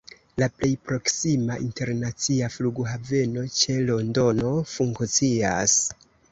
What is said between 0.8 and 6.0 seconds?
proksima internacia flughaveno ĉe Londono funkcias.